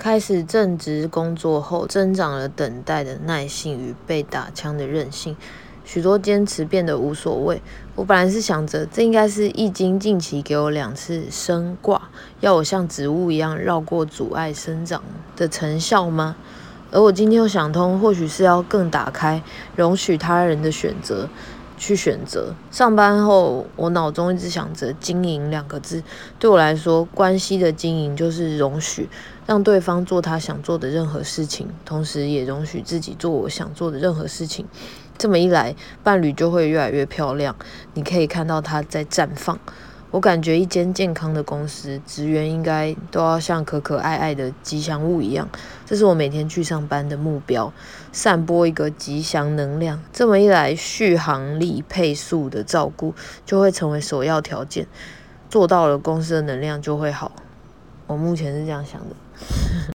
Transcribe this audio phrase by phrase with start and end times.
[0.00, 5.36] 开始正职工作后，增长了等待的耐性与被打枪的韧性，
[5.84, 7.60] 许多坚持变得无所谓。
[7.94, 12.08] 我本来是想着，这应该是易经近期给我两次生卦，
[12.40, 15.02] 要我像植物一样绕过阻碍生长
[15.36, 16.34] 的成效吗？
[16.90, 19.42] 而我今天又想通，或许是要更打开，
[19.76, 21.28] 容许他人的选择。
[21.82, 26.02] 去选择上班后，我脑中一直想着“经营”两个字。
[26.38, 29.08] 对我来说，关系的经营就是容许
[29.50, 34.64] 让对方做他想做的任何事情，同时也容许自己做我想做的任何事情。
[35.18, 37.56] 这么一来，伴侣就会越来越漂亮，
[37.94, 39.58] 你可以看到他在绽放。
[40.12, 45.48] 我感觉一间健康的公司，职员应该都要像可可爱爱的吉祥物一样。
[45.84, 47.72] 这是我每天去上班的目标，
[48.12, 50.00] 散播一个吉祥能量。
[50.12, 53.12] 这么一来，续航力、配速的照顾
[53.44, 54.86] 就会成为首要条件。
[55.48, 57.32] 做到了，公司的能量就会好。
[58.10, 59.14] 我目前是这样想的。